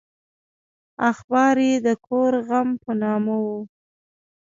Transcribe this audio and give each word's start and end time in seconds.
اخبار 1.11 1.55
یې 1.67 1.73
د 1.85 1.87
کور 2.07 2.31
غم 2.47 2.69
په 2.83 2.91
نامه 3.01 3.35
و. 3.45 3.47